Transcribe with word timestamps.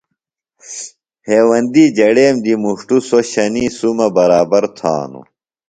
ہیوندی 1.27 1.85
جڑیم 1.97 2.35
دی 2.43 2.53
مُݜٹوۡ 2.61 3.03
سوۡ 3.07 3.25
شنیی 3.31 3.67
سُمہ 3.77 4.07
برابر 4.17 4.63
تھانُوۡ۔ 4.77 5.27